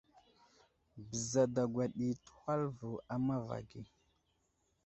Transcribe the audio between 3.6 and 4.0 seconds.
ge.